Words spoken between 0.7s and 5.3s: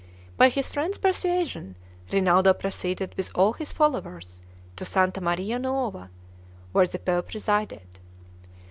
friend's persuasion, Rinaldo proceeded with all his followers to Santa